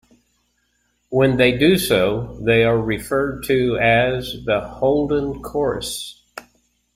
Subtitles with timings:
[1.09, 6.23] When they do so, they are referred to as The Holden Chorus.